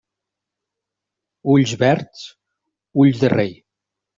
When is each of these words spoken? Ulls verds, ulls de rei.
Ulls 1.57 1.75
verds, 1.83 2.25
ulls 3.05 3.25
de 3.25 3.35
rei. 3.39 3.55